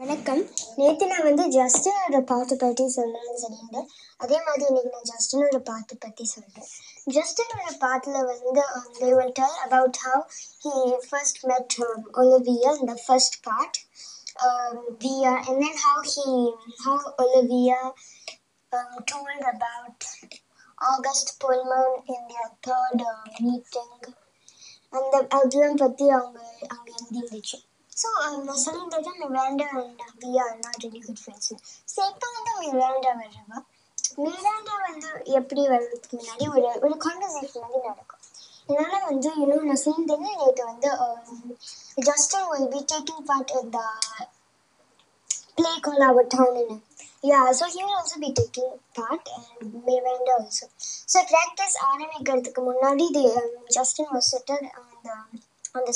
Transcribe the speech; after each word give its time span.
வணக்கம் 0.00 0.40
நேற்று 0.78 1.04
நான் 1.10 1.24
வந்து 1.28 1.44
ஜஸ்டினோட 1.54 2.16
பாட்டு 2.28 2.54
பற்றி 2.56 2.84
சொல்லணும்னு 2.96 3.40
சொல்லியிருந்தேன் 3.40 3.88
அதே 4.20 4.36
மாதிரி 4.46 4.64
இன்னைக்கு 4.68 4.90
நான் 4.92 5.08
ஜஸ்டினோட 5.10 5.58
பாட்டு 5.70 5.94
பற்றி 6.04 6.24
சொல்கிறேன் 6.32 6.68
ஜஸ்டினோட 7.06 7.72
பாட்டில் 7.84 8.18
வந்து 8.28 8.62
they 9.00 9.10
will 9.16 9.32
tell 9.40 9.56
about 9.64 9.96
how 10.04 10.18
he 10.64 10.74
first 11.08 11.38
met 11.50 11.74
um, 11.86 11.98
Olivia 12.22 12.70
in 12.80 12.86
the 12.92 12.98
first 13.08 13.34
part 13.48 13.74
um, 14.46 14.76
via 15.02 15.32
and 15.46 15.56
then 15.64 15.74
how 15.86 15.96
he 16.12 16.28
how 16.84 16.96
Olivia 17.24 17.80
um, 18.72 18.92
told 19.12 19.42
about 19.54 20.08
August 20.92 21.30
Pullman 21.40 21.90
in 22.08 22.22
their 22.32 22.50
third 22.68 23.02
uh, 23.10 23.16
meeting 23.40 23.92
அந்த 24.92 25.16
அதெல்லாம் 25.38 25.80
பற்றி 25.80 26.06
அவங்க 26.10 26.40
அங்கே 26.74 26.92
எழுதிருந்துச்சு 26.92 27.58
so 28.00 28.08
நான் 28.46 28.62
சொல்லியிருந்தது 28.64 29.12
Miranda 29.22 29.66
and 29.80 30.02
Via 30.24 30.44
are 30.48 30.60
not 30.66 30.84
ready 30.86 31.00
good 31.06 31.22
friends 31.22 31.52
so 31.94 32.00
இப்போ 32.12 32.28
வந்து 32.36 32.52
Miranda 32.64 33.12
வர்றவா 33.20 33.58
Miranda 34.24 34.74
வந்து 34.86 35.08
எப்படி 35.40 35.62
வர்றதுக்கு 35.74 36.18
முன்னாடி 36.20 36.46
ஒரு 36.54 36.68
ஒரு 36.86 36.96
கான்வர்சேஷன் 37.06 37.64
வந்து 37.66 37.80
நடக்கும். 37.88 38.22
இதனால 38.72 39.02
வந்து 39.10 39.30
இன்னும் 39.42 39.68
நான் 39.68 39.82
சொல்லியிருந்தேன் 39.84 40.40
நேற்று 40.40 40.64
வந்து 40.72 40.90
Justin 42.08 42.48
will 42.52 42.72
be 42.74 42.82
taking 42.94 43.24
part 43.30 43.54
இந்த 43.62 43.80
play 45.58 45.76
called 45.80 46.02
Our 46.08 46.24
Town 46.34 46.56
in 46.56 46.68
yeah 47.28 47.38
Yeah, 47.40 47.46
so 47.52 47.64
he 47.66 47.80
will 47.84 47.96
also 48.00 48.18
be 48.20 48.28
taking 48.32 48.68
part 48.94 49.24
and 49.36 49.54
Miranda 49.86 50.34
also. 50.36 50.66
So 51.12 51.18
practice 51.32 51.74
ஆரம்பிக்கிறதுக்கு 51.88 52.62
முன்னாடி 52.68 53.06
they, 53.16 53.24
um, 53.40 53.48
Justin 53.76 54.06
was 54.12 54.26
seated 54.30 54.62
on 54.80 54.86
the 55.06 55.16
on 55.74 55.82
the 55.88 55.94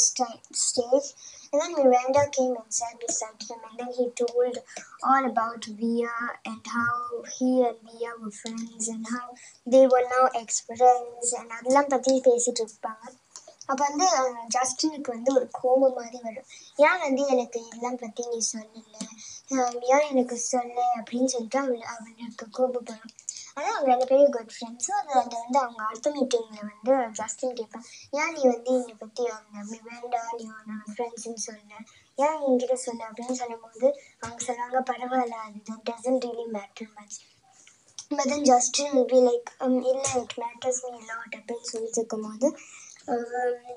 stage. 0.64 1.08
And 1.52 1.60
then 1.62 1.72
Miranda 1.74 2.22
came 2.30 2.54
and 2.56 2.70
sat 2.70 2.98
beside 2.98 3.42
him 3.42 3.58
and 3.68 3.78
then 3.78 3.90
he 3.96 4.08
told 4.12 4.58
all 5.04 5.24
about 5.30 5.64
Via 5.66 6.14
and 6.46 6.60
how 6.66 6.94
he 7.36 7.62
and 7.62 7.76
Via 7.86 8.12
were 8.20 8.30
friends 8.32 8.88
and 8.88 9.04
how 9.06 9.34
they 9.66 9.86
were 9.86 10.06
now 10.14 10.28
ex-friends 10.42 11.34
and 11.38 11.50
அதெல்லாம் 11.58 11.90
பற்றி 11.94 12.14
பேசிட்டு 12.28 12.64
இருப்பாங்க 12.66 13.04
அப்போ 13.70 13.82
வந்து 13.88 14.06
ஜஸ்டினுக்கு 14.54 15.10
வந்து 15.16 15.30
ஒரு 15.38 15.46
கோபம் 15.58 15.96
மாதிரி 15.98 16.18
வரும் 16.28 16.48
ஏன் 16.86 17.02
வந்து 17.04 17.22
எனக்கு 17.34 17.58
இதெல்லாம் 17.66 18.00
பற்றி 18.02 18.22
நீ 18.32 18.40
சொல்லலை 18.52 19.04
ஏன் 19.94 20.08
எனக்கு 20.12 20.36
சொல்ல 20.52 20.78
அப்படின்னு 20.98 21.32
சொல்லிட்டு 21.34 21.60
அவள் 21.62 21.84
அவனுக்கு 21.94 22.46
கோபப்படும் 22.58 23.14
ஆனால் 23.56 23.72
அவங்க 23.72 23.88
ரெண்டு 23.90 24.06
பேரும் 24.06 24.32
குட் 24.32 24.52
ஃப்ரெண்ட்ஸ் 24.54 24.90
அது 24.90 25.12
அதை 25.12 25.38
வந்து 25.40 25.58
அவங்க 25.58 25.82
அடுத்த 25.84 26.10
மீட்டிங்கில் 26.10 26.62
வந்து 26.62 26.92
ஜஸ்டின் 27.12 27.54
கேட்பேன் 27.54 27.84
ஏன் 28.10 28.32
நீ 28.32 28.42
வந்து 28.44 28.72
என்னை 28.72 28.94
பற்றி 28.94 29.24
அவங்க 29.26 29.58
வேண்டாம் 29.82 30.30
நீ 30.36 30.44
உன்னோட 30.52 30.86
ஃப்ரெண்ட்ஸ்ன்னு 30.92 31.42
சொன்னேன் 31.42 31.84
ஏன் 32.18 32.38
என்கிட்ட 32.42 32.74
சொன்ன? 32.78 33.08
அப்படின்னு 33.08 33.32
சொல்லும்போது 33.32 33.86
அவங்க 34.20 34.40
சொல்லுவாங்க 34.44 34.80
பரவாயில்ல 34.92 35.38
அது 35.42 35.78
doesn't 35.90 36.26
really 36.26 36.46
matter 36.52 36.92
much 36.94 37.18
but 38.10 38.28
then 38.28 38.44
Justin 38.44 38.96
will 39.02 39.22
like 39.28 39.50
இல்லை 39.84 40.12
இட் 40.14 40.36
மேட்டர்ஸ் 40.38 40.80
மீ 40.84 40.98
a 41.06 41.18
அப்படின்னு 41.30 41.70
சொல்லிட்டு 41.72 42.00
இருக்கும்போது 42.00 42.48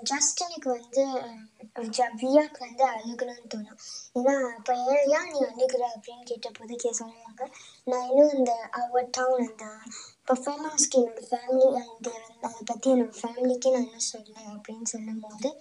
ஜஸ்டினுக்கு 0.10 0.70
வந்து 0.70 1.04
um, 1.28 1.40
வந்து 2.64 2.84
அழுகணும்னு 2.92 3.50
தோணும். 3.54 3.80
ஏன்னா 4.18 4.34
இப்போ 4.58 4.74
ஏன் 4.94 5.08
ஏன் 5.16 5.30
நீ 5.32 5.40
அழுகிற 5.48 5.84
அப்படின்னு 5.96 6.26
கேட்டபோது 6.32 6.76
கே 6.84 6.92
சொல்லுவாங்க. 7.00 7.48
நான் 7.88 8.06
இன்னும் 8.10 8.34
இந்த 8.38 8.54
அவர் 8.82 9.10
டவுன் 9.18 9.46
அந்த 9.48 9.66
பர்ஃபார்மன்ஸ்க்கு 10.30 11.00
என்னோட 11.02 11.24
ஃபேமிலி 11.32 11.68
அண்ட் 11.82 12.10
அதை 12.44 12.62
பற்றி 12.72 12.94
என்னோட 12.96 13.16
ஃபேமிலிக்கு 13.22 13.74
நான் 13.76 13.88
இன்னும் 13.88 14.10
சொல்லலை 14.12 14.46
அப்படின்னு 14.56 14.88
சொல்லும்போது 14.94 15.52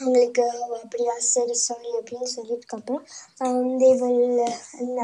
அவங்களுக்கு 0.00 0.46
அப்படியா 0.78 1.12
சரி 1.32 1.54
சாரி 1.66 1.90
அப்படின்னு 1.98 2.28
சொல்லிட்டுக்கப்புறம் 2.36 3.04
தே 3.82 3.90
வில் 4.00 4.42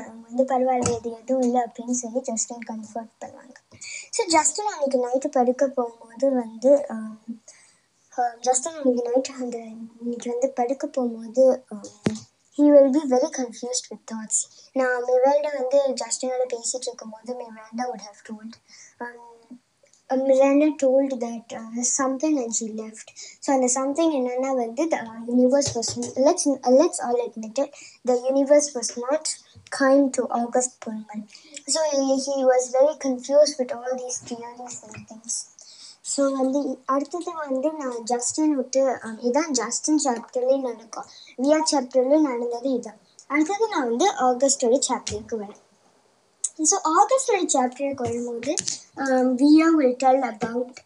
அவங்க 0.00 0.22
வந்து 0.28 0.44
பரவாயில்ல 0.52 0.96
இது 0.98 1.10
எதுவும் 1.20 1.44
இல்லை 1.46 1.60
அப்படின்னு 1.66 1.96
சொல்லி 2.02 2.22
ஜஸ்டின் 2.30 2.66
கம்ஃபர்ட் 2.70 3.14
பண்ணுவாங்க. 3.22 3.58
ஸோ 4.16 4.22
ஜஸ்டின் 4.28 4.70
அன்னைக்கு 4.72 5.00
நைட்டு 5.04 5.30
படுக்க 5.30 5.66
போகும்போது 5.78 6.28
வந்து 6.36 6.72
ஜஸ்டின் 8.42 8.78
அன்னைக்கு 8.78 9.04
நைட்டு 9.08 9.34
அந்த 9.40 9.58
இன்னைக்கு 10.00 10.28
வந்து 10.30 10.50
படுக்க 10.58 10.86
போகும்போது 10.88 11.44
he 12.58 12.64
will 12.72 12.92
be 12.92 13.02
very 13.12 13.28
confused 13.36 13.88
with 13.90 14.06
thoughts 14.10 14.40
நான் 14.76 15.04
மிராண்டா 15.06 15.52
வந்து 15.54 15.78
ஜஸ்டினோட 16.02 16.44
பேசிகிட்டு 16.54 16.88
இருக்கும்போது 16.88 17.32
Miranda 17.42 17.86
would 17.92 18.04
have 18.08 18.20
told 18.28 18.56
uh, 20.11 20.17
Miranda 20.21 20.67
told 20.77 21.11
that 21.19 21.45
uh, 21.53 21.63
something 21.91 22.35
and 22.37 22.53
she 22.53 22.67
left. 22.75 23.07
So 23.41 23.49
அந்த 23.53 23.67
something 23.75 24.09
என்னன்னா 24.19 24.51
வந்து 24.61 24.83
the 24.93 24.99
uh, 25.05 25.19
universe 25.33 25.69
was 25.77 25.89
let's 26.19 26.45
uh, 26.49 26.73
let's 26.73 27.01
all 27.07 27.19
admit 27.25 27.57
it 27.57 27.71
the 28.05 28.17
universe 28.31 28.69
was 28.75 28.89
not 28.99 29.25
kind 29.71 30.05
to 30.13 30.23
August 30.39 30.73
Pullman. 30.81 31.21
So 31.67 31.79
he, 31.93 32.05
he 32.25 32.37
was 32.45 32.65
very 32.71 32.95
confused 32.99 33.55
with 33.59 33.73
all 33.73 33.93
these 33.97 34.19
theories 34.29 34.77
and 34.87 34.99
things. 35.11 35.35
So 36.05 36.21
வந்து 36.35 36.59
அடுத்தது 36.93 37.31
வந்து 37.39 37.69
நான் 37.79 37.97
Justin 38.11 38.53
விட்டு 38.59 38.81
அஹ், 39.05 39.17
இதான் 39.29 39.51
Justin 39.59 39.99
சாப்டர்லேயே 40.03 40.59
நடக்கும் 40.67 41.07
வியா 41.39 41.57
சாப்டர்லேயே 41.71 42.19
நடந்தது 42.27 42.69
இதான் 42.77 42.99
அடுத்தது 43.29 43.65
நான் 43.73 43.89
வந்து 43.89 44.07
ஆகஸ்டோட 44.27 44.77
சாப்டருக்கு 44.87 45.37
வரேன் 45.41 45.59
ஸோ 46.58 46.76
ஆகஸ்டோட 46.92 47.44
சாப்டருக்கு 47.52 48.04
வரும்போது 48.04 48.52
வியா 49.40 49.68
வில் 49.74 49.96
டெல் 49.96 50.24
அபவுட் 50.24 50.80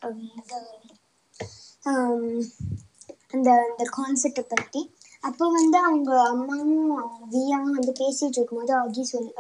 அந்த 3.33 3.49
அந்த 3.63 3.85
கான்செப்டை 3.97 4.45
பற்றி 4.45 4.83
அப்போ 5.25 5.45
வந்து 5.51 5.79
அவங்க 5.79 6.11
அம்மாவும் 6.25 6.91
வியாவும் 7.33 7.77
வந்து 7.77 7.93
பேசிகிட்டு 8.01 8.39
இருக்கும்போது 8.39 8.73
ஆகி 8.75 9.03
சொல் 9.05 9.31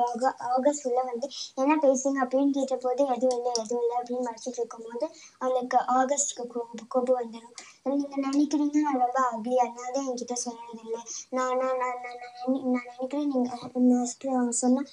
ஆகஸ்ட் 0.48 0.86
உள்ள 0.86 1.00
வந்து 1.02 1.26
என்ன 1.58 1.76
பேசுங்க 1.84 2.18
அப்படின்னு 2.22 2.54
கேட்டபோது 2.56 3.02
எதுவும் 3.14 3.36
இல்லை 3.38 3.52
எதுவும் 3.54 3.84
இல்லை 3.84 3.96
அப்படின்னு 4.00 4.26
மறைச்சிட்டு 4.28 4.60
இருக்கும்போது 4.60 5.08
அவளுக்கு 5.40 5.80
ஆகஸ்ட்க்கு 5.96 6.46
கோபம் 6.88 7.20
வந்துடும் 7.20 7.56
நீங்கள் 7.89 8.23
நினைக்கிறீங்க 8.27 8.77
நான் 8.85 9.01
ரொம்ப 9.03 9.19
அக்லி 9.31 9.55
அதனால 9.65 9.91
தான் 9.97 10.07
என்கிட்ட 10.09 10.35
சொன்னது 10.45 10.81
இல்லை 10.85 11.01
நான் 11.37 11.55
நான் 11.61 11.77
நான் 11.83 11.99
நான் 12.05 12.19
நான் 12.23 12.35
நினை- 12.41 12.65
நான் 12.73 12.89
நினைக்கிறேன் 12.91 13.29
நீங்கள் 13.33 13.53
அவங்க 14.33 14.53
சொன்னால் 14.63 14.89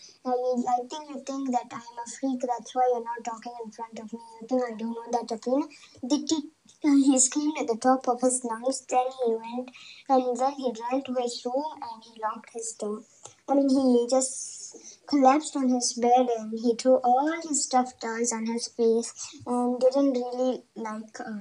I 0.75 0.79
think 0.93 1.11
you 1.12 1.19
think 1.31 1.51
that 1.56 1.75
I 1.81 1.84
am 1.91 2.03
a 2.05 2.09
freak 2.15 2.47
that's 2.53 2.77
why 2.79 2.87
you 2.95 3.01
not 3.09 3.25
talking 3.31 3.59
in 3.65 3.75
front 3.77 4.01
of 4.05 4.15
me 4.17 4.23
you 4.37 4.45
think 4.53 4.67
I 4.69 4.75
don't 4.83 4.99
know 5.01 5.06
that 5.19 5.34
அப்படின்னு 5.37 5.69
திட்டி 6.12 6.39
uh, 6.84 6.97
he 7.05 7.19
screamed 7.19 7.56
at 7.59 7.67
the 7.67 7.77
top 7.79 8.06
of 8.06 8.21
his 8.21 8.45
lungs. 8.45 8.77
Then 8.91 9.06
he 9.19 9.29
went 9.37 9.69
and 10.09 10.37
then 10.37 10.53
he 10.55 10.69
ran 10.81 11.03
to 11.03 11.15
his 11.15 11.43
room 11.47 11.71
and 11.83 12.05
he 12.05 12.21
locked 12.21 12.51
his 12.53 12.73
door. 12.73 12.99
I 13.49 13.55
mean, 13.56 13.71
he 13.71 14.06
just 14.09 14.34
collapsed 15.06 15.56
on 15.56 15.69
his 15.69 15.95
bed 15.95 16.29
and 16.31 16.53
he 16.56 16.75
threw 16.75 16.97
all 17.05 17.33
his 17.41 17.65
stuffed 17.65 18.01
toys 18.01 18.33
on 18.33 18.47
his 18.47 18.69
face 18.71 19.11
and 19.47 19.81
didn't 19.81 20.12
really 20.15 20.53
like 20.79 21.19
um, 21.23 21.41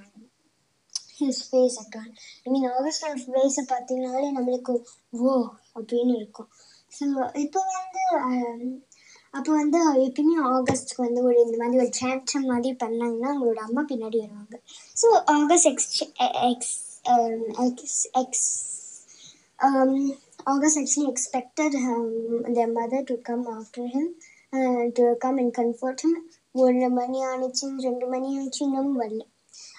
his 1.24 1.38
face 1.50 1.76
at 1.82 1.94
I 2.00 2.48
mean 2.52 2.54
mean, 2.54 2.66
ஆகஸ்டோட 2.76 3.14
ஃபேஸை 3.24 3.64
பார்த்தீங்கனாலே 3.72 4.30
நம்மளுக்கு 4.36 4.74
ஓ 5.26 5.34
அப்படின்னு 5.78 6.14
இருக்கும். 6.20 6.48
So 6.92 7.04
இப்போ 7.44 7.60
வந்து 7.76 8.02
um, 8.30 8.64
அப்போ 9.34 9.50
வந்து 9.52 9.78
எப்பயுமே 10.06 10.34
ஆகஸ்ட்க்கு 10.54 11.00
வந்து 11.04 11.20
ஒரு 11.28 11.38
இந்த 11.44 11.56
மாதிரி 11.60 11.80
ஒரு 11.84 11.92
சான்சம் 12.00 12.50
மாதிரி 12.52 12.72
பண்ணாங்கன்னா 12.82 13.30
அவங்களோட 13.32 13.60
அம்மா 13.68 13.82
பின்னாடி 13.92 14.18
வருவாங்க. 14.24 14.56
So 15.02 15.08
August 15.36 15.68
ex 15.72 15.88
ex 16.50 16.74
ex 17.66 18.02
ex 18.22 18.46
August 20.52 20.80
actually 20.80 21.08
expected 21.12 21.76
the 22.58 22.68
mother 22.78 23.08
to 23.10 23.16
come 23.30 23.46
after 23.56 23.90
him 23.96 24.12
to 24.92 25.04
come 25.24 25.38
and 25.38 25.54
to 25.58 25.64
come 25.92 26.14
uh, 26.14 26.16
ஒரு 26.54 26.88
மணி 26.96 27.18
ஆனிச்சு 27.28 27.66
ரெண்டு 27.84 28.06
மணி 28.06 28.28
ஆனிச்சு 28.38 28.60
இன்னும் 28.64 28.96
வரல. 28.96 29.22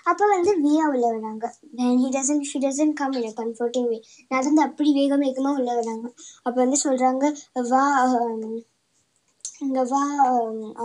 அப்போ 0.10 0.24
வந்து 0.34 0.52
வியா 0.64 0.84
உள்ள 0.92 1.06
வராங்க. 1.14 1.46
He 1.80 1.88
he 2.02 2.10
doesn't 2.16 2.44
she 2.50 2.60
doesn't 2.66 2.94
come 3.00 3.16
in 3.22 3.36
comforting 3.40 3.88
way 3.92 3.98
நடந்து 4.36 4.62
அப்படி 4.68 4.92
வேக 5.00 5.18
வேகமாக 5.24 5.60
உள்ள 5.62 5.72
வராங்க. 5.80 6.06
அப்போ 6.46 6.58
வந்து 6.66 6.80
சொல்கிறாங்க 6.86 7.24
வா 7.72 7.84
இங்கே 9.66 9.84
வா 9.92 10.02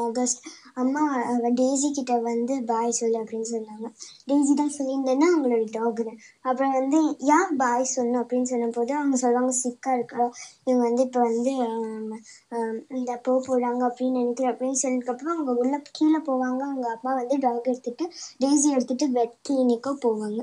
ஆகஸ்ட். 0.02 0.40
அம்மா 0.82 1.02
அவ 1.32 1.50
டேசி 1.60 1.88
கிட்ட 1.98 2.14
வந்து 2.28 2.54
பாய் 2.70 2.96
சொல்லு 2.98 3.18
அப்படின்னு 3.22 3.48
சொன்னாங்க. 3.52 3.88
டேசி 4.30 4.52
தான் 4.60 4.74
சொல்லியிருந்தேன்னா 4.78 5.28
அவங்களோட 5.32 5.64
டாக்னு 5.76 6.14
அப்புறம் 6.48 6.74
வந்து 6.78 7.00
ஏன் 7.36 7.54
பாய் 7.62 7.86
சொல்லணும் 7.94 8.20
அப்படின்னு 8.22 8.50
சொன்னபோது 8.52 8.94
அவங்க 9.00 9.18
சொல்லுவாங்க 9.24 9.54
சிக்கா 9.62 9.92
இருக்கா. 9.98 10.24
இவங்க 10.68 10.82
வந்து 10.88 11.04
இப்போ 11.08 11.22
வந்து 11.30 11.54
இந்த 12.98 13.10
போக 13.28 13.38
போகிறாங்க 13.48 13.82
அப்படின்னு 13.90 14.20
நினைக்கிறேன். 14.22 14.52
அப்படின்னு 14.54 14.82
சொன்னதுக்கப்புறம் 14.84 15.34
அவங்க 15.36 15.54
உள்ள 15.62 15.74
கீழே 15.98 16.20
போவாங்க. 16.30 16.62
அவங்க 16.70 16.88
அப்பா 16.96 17.12
வந்து 17.22 17.38
டாக் 17.46 17.70
எடுத்துட்டு 17.72 18.06
டேசி 18.44 18.68
எடுத்துட்டு 18.76 19.08
வெட் 19.18 19.38
கிளினிக்கோ 19.48 19.94
போவாங்க. 20.06 20.40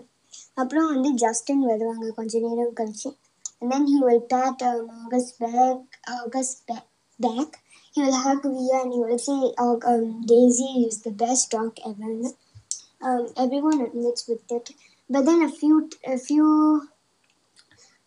அப்புறம் 0.62 0.90
வந்து 0.94 1.10
ஜஸ்டின் 1.26 1.64
வருவாங்க 1.72 2.10
கொஞ்ச 2.20 2.40
நேரம் 2.48 2.78
கழிச்சு. 2.82 3.12
Then 3.60 3.72
then 3.72 3.84
he 3.90 3.98
will 4.06 4.22
pat 4.32 4.60
August 5.04 5.36
back 5.44 5.94
August 6.16 6.60
back 6.70 6.90
back. 7.20 7.56
He 7.96 8.02
will 8.02 8.12
hug 8.12 8.44
Via 8.44 8.82
and 8.84 8.94
he 8.94 9.00
will 9.00 9.18
say, 9.18 9.54
oh, 9.58 9.80
um, 9.86 10.22
Daisy 10.26 10.86
is 10.86 11.02
the 11.02 11.12
best 11.12 11.50
dog 11.50 11.78
ever. 11.86 12.30
Um, 13.02 13.30
everyone 13.38 13.80
admits 13.80 14.28
with 14.28 14.52
it. 14.52 14.72
But 15.10 15.26
then 15.26 15.42
a 15.42 15.50
few, 15.50 15.90
a 16.06 16.18
few 16.18 16.90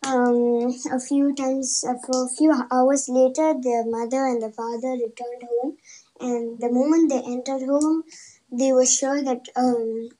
um, 0.04 0.74
a 0.92 1.00
few 1.00 1.34
times, 1.34 1.84
uh, 1.88 1.94
for 2.04 2.26
a 2.26 2.28
few 2.28 2.52
hours 2.70 3.08
later, 3.08 3.54
the 3.54 3.84
mother 3.88 4.26
and 4.26 4.42
the 4.42 4.52
father 4.52 4.92
returned 4.92 5.44
home. 5.50 5.78
And 6.20 6.58
the 6.60 6.70
moment 6.70 7.08
they 7.08 7.22
entered 7.22 7.66
home, 7.66 8.04
they 8.52 8.72
were 8.72 8.86
sure 8.86 9.22
that 9.22 9.46
um, 9.56 10.10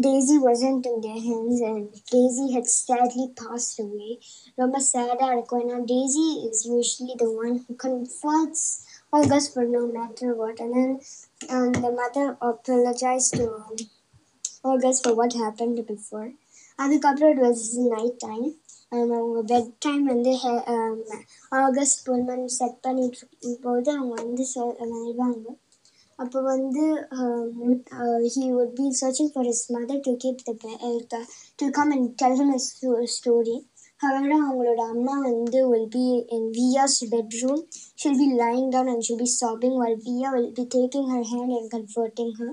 Daisy 0.00 0.38
wasn't 0.38 0.84
in 0.84 1.00
their 1.00 1.20
hands 1.20 1.60
and 1.62 1.82
Daisy 2.06 2.52
had 2.52 2.66
sadly 2.74 3.26
passed 3.36 3.78
away. 3.78 4.10
ரொம்ப 4.54 4.78
சேடாக 4.88 5.32
இருக்கும் 5.32 5.62
ஏன்னா 5.64 5.78
Daisy 5.86 6.24
is 6.46 6.62
usually 6.68 7.16
the 7.16 7.28
one 7.40 7.56
who 7.64 7.76
comforts 7.84 8.66
August 9.12 9.48
for 9.54 9.64
no 9.68 9.82
matter 9.88 10.30
what. 10.34 10.56
And 10.60 10.72
then 10.74 10.90
um, 11.48 11.72
the 11.84 11.92
mother 11.92 12.24
apologized 12.42 13.32
to 13.36 13.46
August 14.64 15.04
for 15.04 15.14
what 15.14 15.32
happened 15.34 15.86
before. 15.86 16.28
அதுக்கப்புறம் 16.78 17.32
it 17.32 17.40
was 17.46 17.60
night 17.88 18.16
time 18.20 18.48
அவங்க 18.92 19.40
bed 19.50 19.70
time 19.78 20.04
வந்து 20.04 20.32
August 21.58 22.00
Pullman 22.06 22.44
set 22.58 22.78
பண்ணிட்டு 22.80 23.18
இருக்கும் 23.18 23.58
போது 23.60 23.90
அவங்க 23.92 24.14
வந்து 24.22 24.44
சொ- 24.54 24.76
வருவாங்க 24.82 25.46
அப்போ 26.21 26.39
வந்து 26.49 26.83
he 28.33 28.43
would 28.55 28.73
be 28.79 28.85
searching 29.01 29.31
for 29.33 29.47
his 29.51 29.61
mother 29.75 29.97
to 30.07 30.11
keep 30.23 30.39
the 30.49 30.55
bed 30.63 31.13
to 31.59 31.65
come 31.77 31.91
and 31.95 32.05
tell 32.21 32.35
him 32.41 32.49
a 32.57 32.61
sto- 32.67 33.05
story 33.17 33.57
however 34.03 34.37
அவங்களோட 34.45 34.81
அம்மா 34.93 35.15
வந்து 35.27 35.59
will 35.71 35.87
be 35.95 36.07
in 36.35 36.43
Via's 36.57 36.95
bedroom 37.13 37.59
she'll 37.99 38.19
be 38.23 38.29
lying 38.41 38.67
down 38.75 38.87
and 38.91 39.03
she'll 39.05 39.21
be 39.23 39.29
sobbing 39.39 39.75
while 39.81 39.97
Via 40.05 40.29
will 40.35 40.51
be 40.59 40.65
taking 40.77 41.05
her 41.13 41.23
hand 41.31 41.51
and 41.57 41.67
comforting 41.75 42.31
her 42.39 42.49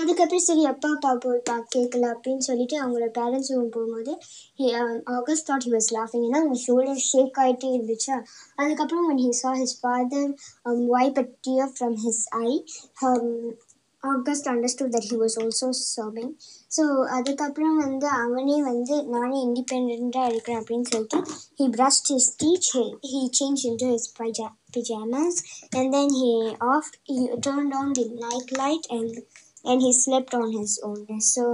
அதுக்கப்புறம் 0.00 0.44
சரி 0.48 0.64
அப்பா 0.72 0.88
அப்பா 0.94 1.10
போய் 1.24 1.44
பா 1.48 1.56
கேட்கல 1.74 2.04
அப்படின்னு 2.14 2.44
சொல்லிட்டு 2.48 2.76
அவங்களோட 2.82 3.08
பேரண்ட்ஸ் 3.18 3.50
ரூம் 3.54 3.70
போகும்போது 3.76 4.12
ஆகஸ்ட் 5.18 5.48
தாட் 5.50 5.66
ஹி 5.66 5.72
வாஸ் 5.76 5.90
லாஃபிங் 5.98 6.24
ஏன்னா 6.28 6.40
அவங்க 6.42 6.58
ஷோல்டர் 6.66 7.02
ஷேக் 7.10 7.40
ஆகிட்டே 7.44 7.70
இருந்துச்சா 7.76 8.18
அதுக்கப்புறம் 8.62 9.08
when 9.10 9.20
he 9.24 9.30
saw 9.40 9.52
his 9.62 9.72
father 9.84 10.24
um, 10.66 10.80
wipe 10.94 11.18
a 11.24 11.26
tear 11.46 11.66
from 11.78 11.94
his 12.06 12.18
eye 12.42 12.58
um, 13.06 13.26
August 14.12 14.48
understood 14.48 14.90
that 14.94 15.08
he 15.10 15.16
was 15.20 15.36
also 15.42 15.68
serving 15.94 16.32
so 16.76 16.84
அதுக்கப்புறம் 17.16 17.76
வந்து 17.76 18.08
அவனே 18.22 18.56
வந்து 18.62 18.96
நானே 19.14 19.38
இண்டிபெண்ட்டாக 19.46 20.30
இருக்கிறேன் 20.30 20.60
அப்படின்னு 20.62 20.88
சொல்லிட்டு 20.92 21.20
he 21.60 21.66
brushed 21.76 22.10
his 22.12 22.30
teeth 22.42 22.70
he 22.74 22.84
change 23.12 23.38
changed 23.38 23.64
into 23.70 23.88
his 23.94 24.10
pajamas 24.20 24.48
pajamas 24.76 25.36
and 25.78 25.90
then 25.96 26.14
he 26.20 26.32
off 26.72 26.88
he 27.10 27.18
the 27.98 28.06
night 28.24 28.52
light 28.62 28.88
and 28.98 29.18
and 29.70 29.84
and 29.84 29.96
slept 30.00 30.34
on 30.40 30.52
his 30.56 30.76
on 30.88 30.98
so 31.34 31.44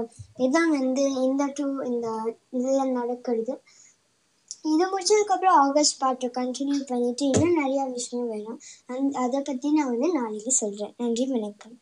இதான் 0.46 0.72
வந்து 0.78 1.04
இந்த 1.26 1.44
டூ 1.58 1.66
இந்த 1.90 2.08
இதில் 2.58 2.96
நடக்கிறது. 2.98 3.54
இது 4.70 4.84
முடிச்சதுக்கப்புறம் 4.92 5.58
ஆகஸ்ட் 5.64 6.00
பாட்டை 6.00 6.28
கண்டினியூ 6.38 6.80
பண்ணிவிட்டு 6.90 7.24
இன்னும் 7.30 7.60
நிறையா 7.60 7.84
விஷயம் 7.92 8.28
வேணும். 8.28 8.58
அந் 8.92 9.06
அதை 9.24 9.40
பற்றி 9.50 9.70
நான் 9.76 9.92
வந்து 9.94 10.10
நாளைக்கு 10.18 10.52
சொல்கிறேன் 10.62 10.94
நன்றி 11.02 11.26
வணக்கம். 11.36 11.76